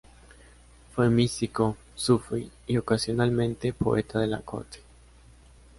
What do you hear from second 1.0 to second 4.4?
místico sufí y, ocasionalmente, poeta de